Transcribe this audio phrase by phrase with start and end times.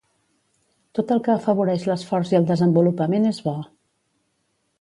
[0.99, 3.55] Tot el que afavoreix l'esforç i el desenvolupament és bo.